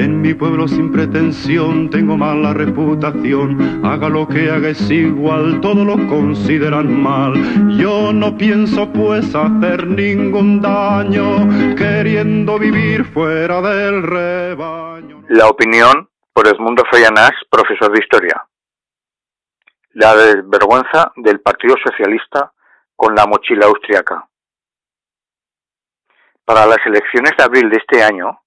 [0.00, 3.84] En mi pueblo sin pretensión tengo mala reputación.
[3.84, 7.34] Haga lo que haga es igual, todos lo consideran mal.
[7.76, 15.22] Yo no pienso pues hacer ningún daño, queriendo vivir fuera del rebaño.
[15.28, 18.49] La opinión por Edmundo Feyanás, profesor de historia.
[19.94, 22.52] La desvergüenza del Partido Socialista
[22.94, 24.28] con la mochila austriaca.
[26.44, 28.40] Para las elecciones de abril de este año,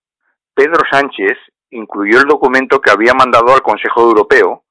[0.53, 1.37] Pedro Sánchez
[1.71, 4.63] incluyó el documento que había mandado al Consejo Europeo,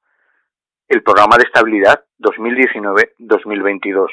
[0.87, 4.09] el Programa de Estabilidad 2019-2022.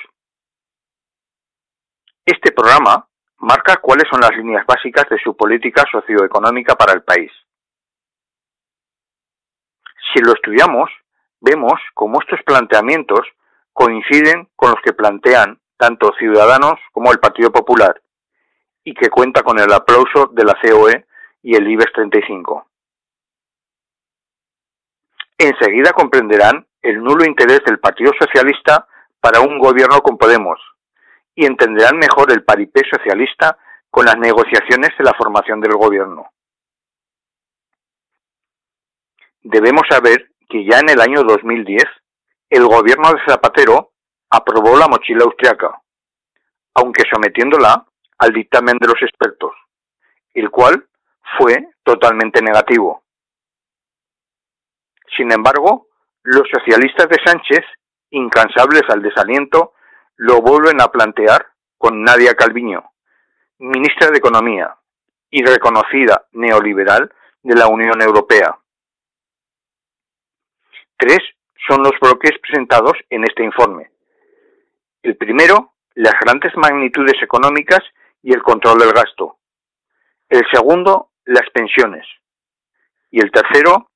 [2.27, 3.09] Este programa
[3.39, 7.33] marca cuáles son las líneas básicas de su política socioeconómica para el país.
[10.13, 10.91] Si lo estudiamos,
[11.41, 13.21] vemos cómo estos planteamientos
[13.73, 18.01] coinciden con los que plantean tanto Ciudadanos como el Partido Popular
[18.85, 21.07] y que cuenta con el aplauso de la COE
[21.43, 22.67] y el IBEX 35.
[25.39, 28.87] Enseguida comprenderán el nulo interés del Partido Socialista
[29.21, 30.61] para un gobierno con Podemos
[31.35, 33.57] y entenderán mejor el paripé socialista
[33.91, 36.31] con las negociaciones de la formación del gobierno.
[39.43, 41.85] Debemos saber que ya en el año 2010
[42.51, 43.93] el gobierno de Zapatero
[44.29, 45.81] aprobó la mochila austriaca,
[46.75, 47.87] aunque sometiéndola
[48.19, 49.53] al dictamen de los expertos,
[50.35, 50.87] el cual
[51.39, 53.05] fue totalmente negativo.
[55.17, 55.87] Sin embargo,
[56.23, 57.65] los socialistas de Sánchez,
[58.11, 59.75] incansables al desaliento,
[60.17, 61.47] lo vuelven a plantear
[61.79, 62.91] con Nadia Calviño,
[63.59, 64.77] ministra de Economía
[65.31, 67.13] y reconocida neoliberal
[67.43, 68.59] de la Unión Europea.
[71.01, 71.21] Tres
[71.67, 73.91] son los bloques presentados en este informe.
[75.03, 77.81] El primero, las grandes magnitudes económicas
[78.23, 79.39] y el control del gasto.
[80.29, 82.07] El segundo, las pensiones.
[83.11, 83.91] Y el tercero,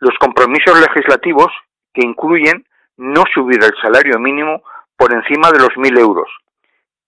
[0.00, 1.50] los compromisos legislativos
[1.94, 2.66] que incluyen
[2.98, 4.62] no subir el salario mínimo
[4.96, 6.28] por encima de los mil euros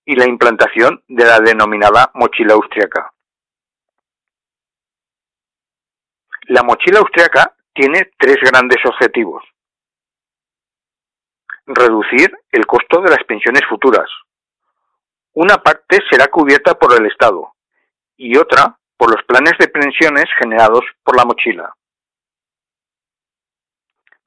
[0.07, 3.13] y la implantación de la denominada mochila austriaca.
[6.45, 9.43] La mochila austriaca tiene tres grandes objetivos.
[11.67, 14.09] Reducir el costo de las pensiones futuras.
[15.35, 17.55] Una parte será cubierta por el Estado
[18.17, 21.75] y otra por los planes de pensiones generados por la mochila.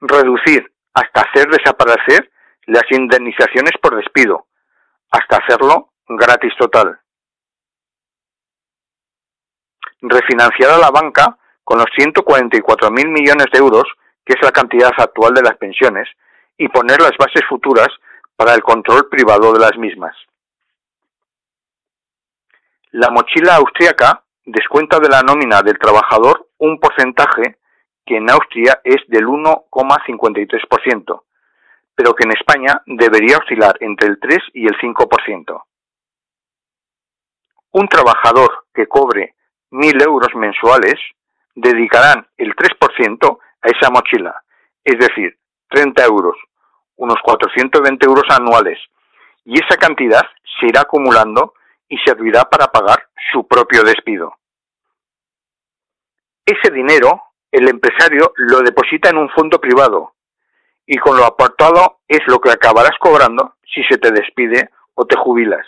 [0.00, 2.30] Reducir hasta hacer desaparecer
[2.66, 4.48] las indemnizaciones por despido,
[5.10, 7.00] hasta hacerlo gratis total.
[10.00, 13.82] Refinanciar a la banca con los 144.000 millones de euros,
[14.24, 16.08] que es la cantidad actual de las pensiones,
[16.56, 17.88] y poner las bases futuras
[18.36, 20.14] para el control privado de las mismas.
[22.92, 27.58] La mochila austríaca descuenta de la nómina del trabajador un porcentaje
[28.06, 31.22] que en Austria es del 1,53%,
[31.96, 35.64] pero que en España debería oscilar entre el 3 y el 5%.
[37.72, 39.34] Un trabajador que cobre
[39.72, 40.94] 1.000 euros mensuales
[41.56, 44.44] dedicarán el 3% a esa mochila,
[44.84, 45.36] es decir,
[45.70, 46.36] 30 euros,
[46.96, 48.78] unos 420 euros anuales,
[49.44, 50.22] y esa cantidad
[50.60, 51.54] se irá acumulando
[51.88, 54.36] y servirá para pagar su propio despido.
[56.44, 60.12] Ese dinero el empresario lo deposita en un fondo privado
[60.84, 65.16] y con lo aportado es lo que acabarás cobrando si se te despide o te
[65.16, 65.66] jubilas.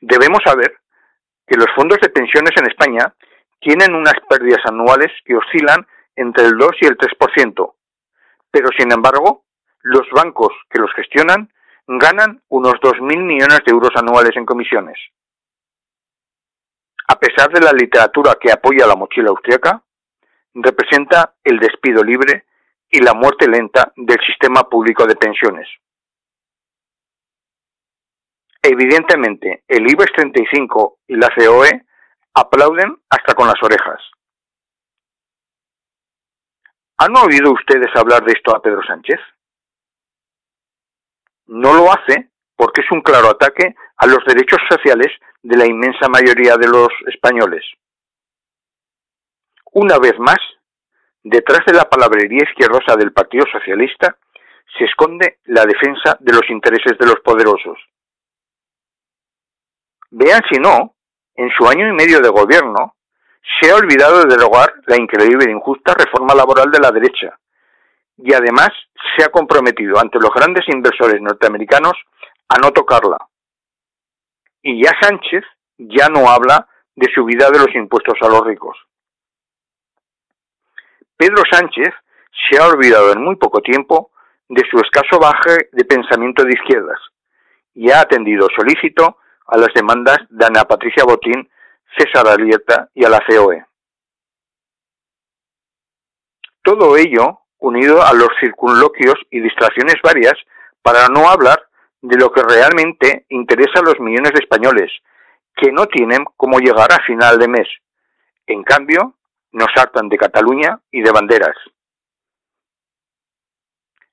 [0.00, 0.78] Debemos saber
[1.46, 3.14] que los fondos de pensiones en España
[3.62, 5.86] tienen unas pérdidas anuales que oscilan
[6.16, 7.74] entre el 2 y el 3%,
[8.50, 9.44] pero sin embargo,
[9.82, 11.50] los bancos que los gestionan
[11.86, 14.98] ganan unos 2.000 millones de euros anuales en comisiones.
[17.08, 19.82] A pesar de la literatura que apoya la mochila austriaca,
[20.54, 22.44] representa el despido libre
[22.90, 25.68] y la muerte lenta del sistema público de pensiones.
[28.62, 31.84] Evidentemente, el IBEX 35 y la COE
[32.34, 34.00] aplauden hasta con las orejas.
[36.98, 39.18] ¿Han oído ustedes hablar de esto a Pedro Sánchez?
[41.46, 45.08] No lo hace porque es un claro ataque a los derechos sociales
[45.42, 47.64] de la inmensa mayoría de los españoles.
[49.72, 50.38] Una vez más,
[51.24, 54.16] detrás de la palabrería izquierdosa del Partido Socialista
[54.78, 57.78] se esconde la defensa de los intereses de los poderosos.
[60.10, 60.94] Vean si no,
[61.34, 62.94] en su año y medio de gobierno,
[63.60, 67.38] se ha olvidado de derogar la increíble e injusta reforma laboral de la derecha,
[68.16, 68.70] y además
[69.16, 71.94] se ha comprometido ante los grandes inversores norteamericanos
[72.48, 73.18] a no tocarla.
[74.62, 75.44] Y ya Sánchez
[75.78, 78.76] ya no habla de subida de los impuestos a los ricos.
[81.16, 81.92] Pedro Sánchez
[82.48, 84.10] se ha olvidado en muy poco tiempo
[84.48, 86.98] de su escaso baje de pensamiento de izquierdas
[87.74, 91.48] y ha atendido solícito a las demandas de Ana Patricia Botín,
[91.96, 93.64] César Alierta y a la COE.
[96.62, 100.34] Todo ello unido a los circunloquios y distracciones varias
[100.82, 101.68] para no hablar
[102.00, 104.90] de lo que realmente interesa a los millones de españoles,
[105.56, 107.68] que no tienen cómo llegar a final de mes.
[108.46, 109.14] En cambio,
[109.52, 111.56] nos hartan de Cataluña y de banderas.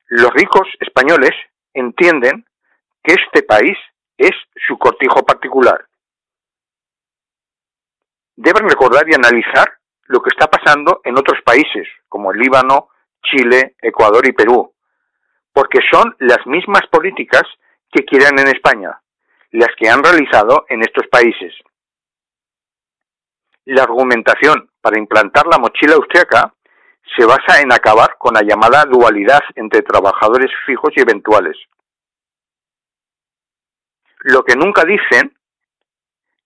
[0.07, 1.31] Los ricos españoles
[1.73, 2.45] entienden
[3.03, 3.77] que este país
[4.19, 4.35] es
[4.67, 5.87] su cortijo particular.
[8.35, 12.89] Deben recordar y analizar lo que está pasando en otros países, como el Líbano,
[13.23, 14.73] Chile, Ecuador y Perú,
[15.53, 17.43] porque son las mismas políticas
[17.91, 19.01] que quieren en España,
[19.51, 21.53] las que han realizado en estos países.
[23.65, 26.53] La argumentación para implantar la mochila austriaca
[27.15, 31.57] se basa en acabar con la llamada dualidad entre trabajadores fijos y eventuales.
[34.19, 35.33] Lo que nunca dicen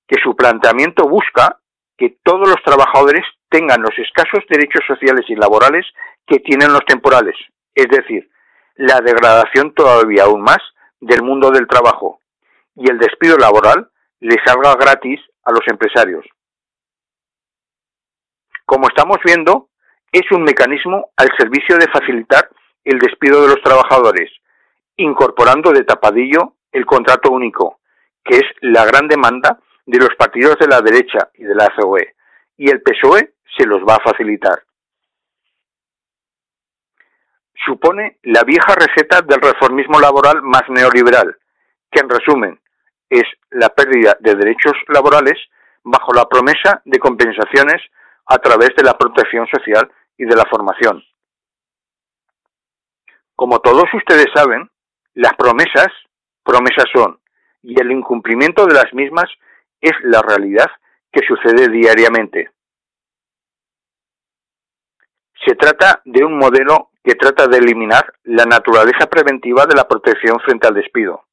[0.07, 1.59] que su planteamiento busca
[1.97, 5.85] que todos los trabajadores tengan los escasos derechos sociales y laborales
[6.25, 7.35] que tienen los temporales,
[7.75, 8.29] es decir,
[8.75, 10.59] la degradación todavía aún más
[10.99, 12.19] del mundo del trabajo
[12.75, 16.25] y el despido laboral le salga gratis a los empresarios.
[18.65, 19.69] Como estamos viendo,
[20.11, 22.49] es un mecanismo al servicio de facilitar
[22.83, 24.31] el despido de los trabajadores,
[24.95, 27.79] incorporando de tapadillo el contrato único,
[28.23, 32.15] que es la gran demanda de los partidos de la derecha y de la COE,
[32.57, 34.63] y el PSOE se los va a facilitar
[37.65, 41.37] supone la vieja receta del reformismo laboral más neoliberal,
[41.91, 42.59] que en resumen
[43.09, 45.39] es la pérdida de derechos laborales
[45.83, 47.81] bajo la promesa de compensaciones
[48.25, 51.03] a través de la protección social y de la formación.
[53.35, 54.69] Como todos ustedes saben,
[55.13, 55.87] las promesas,
[56.43, 57.19] promesas son,
[57.61, 59.29] y el incumplimiento de las mismas
[59.81, 60.69] es la realidad
[61.11, 62.51] que sucede diariamente.
[65.45, 70.39] Se trata de un modelo que trata de eliminar la naturaleza preventiva de la protección
[70.39, 71.25] frente al despido.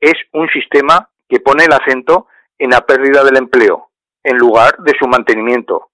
[0.00, 2.28] Es un sistema que pone el acento
[2.58, 3.90] en la pérdida del empleo,
[4.22, 5.90] en lugar de su mantenimiento,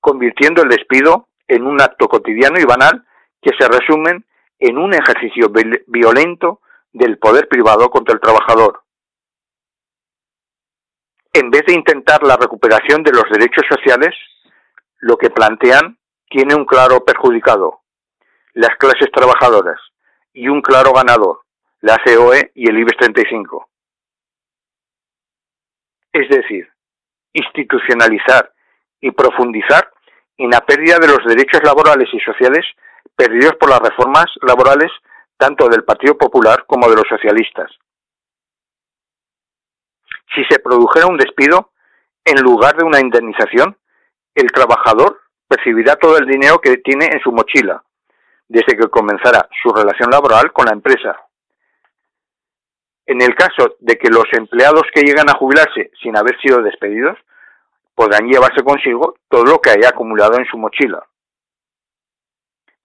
[0.00, 3.06] convirtiendo el despido en un acto cotidiano y banal
[3.40, 4.24] que se resumen
[4.58, 5.52] en un ejercicio
[5.86, 6.60] violento
[6.92, 8.82] del poder privado contra el trabajador.
[11.32, 14.14] En vez de intentar la recuperación de los derechos sociales,
[15.00, 15.98] lo que plantean
[16.28, 17.80] tiene un claro perjudicado,
[18.52, 19.80] las clases trabajadoras,
[20.32, 21.40] y un claro ganador,
[21.80, 23.68] la COE y el IBEX 35.
[26.12, 26.68] Es decir,
[27.32, 28.52] institucionalizar
[29.00, 29.90] y profundizar
[30.36, 32.64] en la pérdida de los derechos laborales y sociales
[33.16, 34.90] perdidos por las reformas laborales
[35.36, 37.70] tanto del Partido Popular como de los socialistas.
[40.34, 41.70] Si se produjera un despido,
[42.24, 43.76] en lugar de una indemnización,
[44.34, 47.82] el trabajador percibirá todo el dinero que tiene en su mochila
[48.48, 51.16] desde que comenzara su relación laboral con la empresa.
[53.06, 57.18] En el caso de que los empleados que llegan a jubilarse sin haber sido despedidos,
[57.94, 61.06] podrán llevarse consigo todo lo que haya acumulado en su mochila.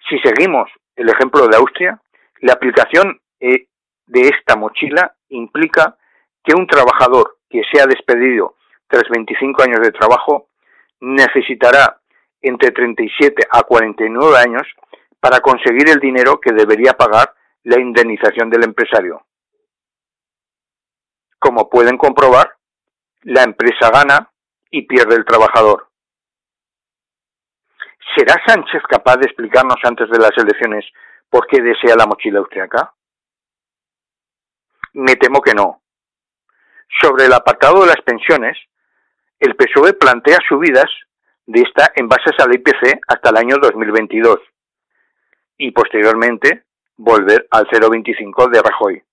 [0.09, 2.01] Si seguimos el ejemplo de Austria,
[2.41, 3.67] la aplicación eh,
[4.07, 5.97] de esta mochila implica
[6.43, 8.55] que un trabajador que sea despedido
[8.87, 10.47] tras 25 años de trabajo
[10.99, 12.01] necesitará
[12.41, 14.63] entre 37 a 49 años
[15.19, 19.21] para conseguir el dinero que debería pagar la indemnización del empresario.
[21.37, 22.55] Como pueden comprobar,
[23.21, 24.31] la empresa gana
[24.71, 25.88] y pierde el trabajador.
[28.15, 30.85] ¿Será Sánchez capaz de explicarnos antes de las elecciones
[31.29, 32.93] por qué desea la mochila austriaca?
[34.93, 35.83] Me temo que no.
[37.01, 38.57] Sobre el apartado de las pensiones,
[39.39, 40.89] el PSOE plantea subidas
[41.45, 44.39] de esta en bases al IPC hasta el año 2022
[45.57, 46.63] y posteriormente
[46.97, 49.03] volver al 0,25 de Rajoy.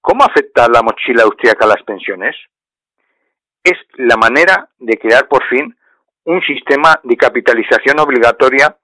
[0.00, 2.34] ¿Cómo afecta la mochila austríaca a las pensiones?
[3.62, 5.75] Es la manera de crear por fin
[6.26, 8.76] un sistema de capitalización obligatoria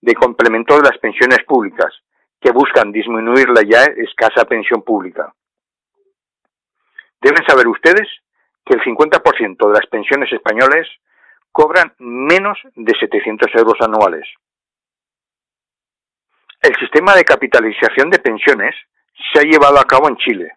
[0.00, 1.92] de complemento de las pensiones públicas,
[2.40, 5.32] que buscan disminuir la ya escasa pensión pública.
[7.20, 8.08] Deben saber ustedes
[8.64, 10.88] que el 50% de las pensiones españoles
[11.52, 14.26] cobran menos de 700 euros anuales.
[16.60, 18.74] El sistema de capitalización de pensiones
[19.32, 20.52] se ha llevado a cabo en Chile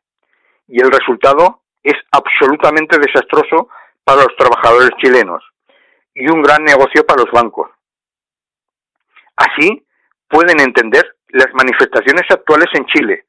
[0.68, 3.70] y el resultado es absolutamente desastroso
[4.04, 5.51] para los trabajadores chilenos
[6.14, 7.70] y un gran negocio para los bancos.
[9.36, 9.86] Así
[10.28, 13.26] pueden entender las manifestaciones actuales en Chile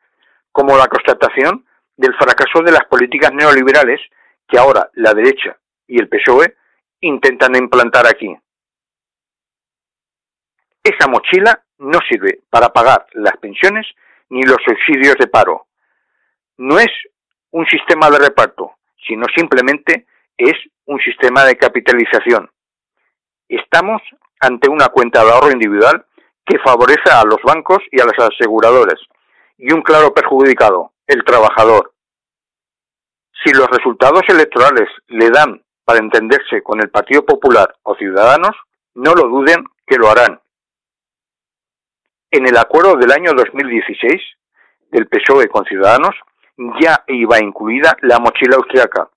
[0.50, 1.64] como la constatación
[1.96, 4.00] del fracaso de las políticas neoliberales
[4.48, 6.56] que ahora la derecha y el PSOE
[7.00, 8.36] intentan implantar aquí.
[10.82, 13.86] Esa mochila no sirve para pagar las pensiones
[14.28, 15.66] ni los subsidios de paro.
[16.58, 16.90] No es
[17.50, 18.72] un sistema de reparto,
[19.06, 20.54] sino simplemente es
[20.86, 22.50] un sistema de capitalización.
[23.52, 24.00] Estamos
[24.40, 26.06] ante una cuenta de ahorro individual
[26.47, 28.99] que favorece a los bancos y a las aseguradoras,
[29.59, 31.92] y un claro perjudicado, el trabajador.
[33.44, 38.56] Si los resultados electorales le dan para entenderse con el Partido Popular o Ciudadanos,
[38.94, 40.40] no lo duden que lo harán.
[42.30, 44.18] En el acuerdo del año 2016
[44.90, 46.14] del PSOE con Ciudadanos
[46.80, 49.11] ya iba incluida la mochila austriaca,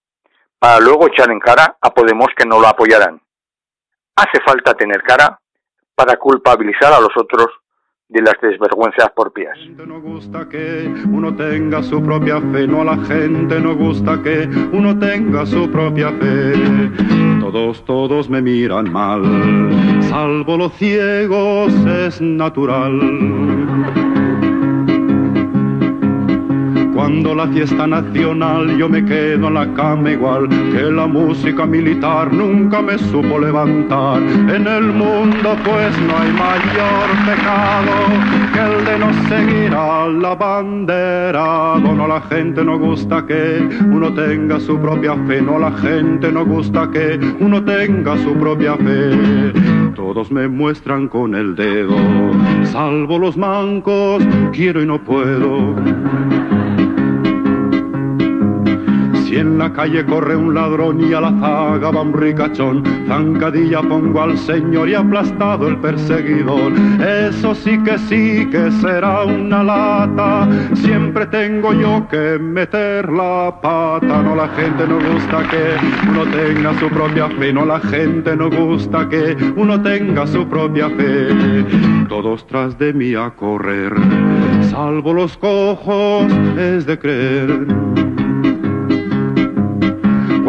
[0.60, 3.22] para luego echar en cara a Podemos que no lo apoyarán.
[4.16, 5.40] Hace falta tener cara
[5.94, 7.48] para culpabilizar a los otros
[8.08, 9.58] de las desvergüenzas propias.
[9.86, 14.48] No gusta que uno tenga su propia fe, no a la gente no gusta que
[14.72, 16.54] uno tenga su propia fe.
[17.42, 19.24] Todos, todos me miran mal,
[20.04, 24.15] salvo los ciegos es natural.
[27.06, 32.34] Cuando la fiesta nacional yo me quedo en la cama igual que la música militar
[32.34, 34.24] nunca me supo levantar.
[34.24, 37.92] En el mundo pues no hay mayor pecado
[38.52, 41.78] que el de no seguir a la bandera.
[41.78, 46.44] No, la gente no gusta que uno tenga su propia fe, no la gente no
[46.44, 49.54] gusta que uno tenga su propia fe.
[49.94, 51.96] Todos me muestran con el dedo,
[52.64, 55.76] salvo los mancos, quiero y no puedo.
[59.66, 64.38] La calle corre un ladrón y a la zaga va un ricachón, zancadilla pongo al
[64.38, 66.72] señor y aplastado el perseguidor.
[67.02, 74.22] Eso sí que sí que será una lata, siempre tengo yo que meter la pata.
[74.22, 75.64] No la gente no gusta que
[76.12, 80.92] uno tenga su propia fe, no la gente no gusta que uno tenga su propia
[80.92, 81.66] fe.
[82.08, 83.96] Todos tras de mí a correr,
[84.70, 88.15] salvo los cojos, es de creer.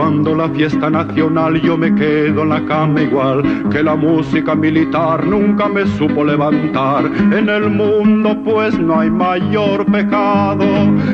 [0.06, 5.26] Cuando la fiesta nacional yo me quedo en la cama igual que la música militar
[5.26, 7.06] nunca me supo levantar.
[7.06, 10.64] En el mundo pues no hay mayor pecado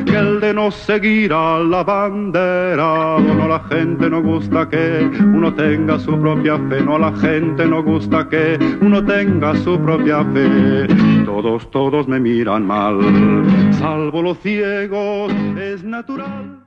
[0.05, 3.17] que el de no seguir a la bandera.
[3.17, 7.81] No la gente no gusta que uno tenga su propia fe, no la gente no
[7.81, 10.85] gusta que uno tenga su propia fe.
[11.25, 12.99] Todos, todos me miran mal,
[13.71, 16.62] salvo los ciegos, es natural.